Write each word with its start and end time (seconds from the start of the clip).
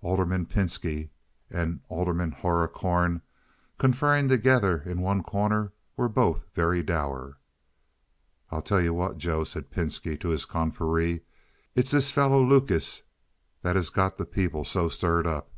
Alderman 0.00 0.46
Pinski 0.46 1.10
and 1.50 1.80
Alderman 1.88 2.30
Hoherkorn, 2.30 3.20
conferring 3.78 4.28
together 4.28 4.78
in 4.86 5.00
one 5.00 5.24
corner, 5.24 5.72
were 5.96 6.08
both 6.08 6.46
very 6.54 6.84
dour. 6.84 7.36
"I'll 8.52 8.62
tell 8.62 8.80
you 8.80 8.94
what, 8.94 9.18
Joe," 9.18 9.42
said 9.42 9.72
Pinski 9.72 10.16
to 10.20 10.28
his 10.28 10.44
confrere; 10.44 11.22
"it's 11.74 11.90
this 11.90 12.12
fellow 12.12 12.40
Lucas 12.40 13.02
that 13.62 13.74
has 13.74 13.90
got 13.90 14.18
the 14.18 14.24
people 14.24 14.64
so 14.64 14.88
stirred 14.88 15.26
up. 15.26 15.50